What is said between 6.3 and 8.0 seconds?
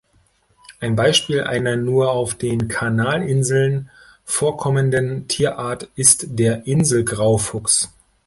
der Insel-Graufuchs.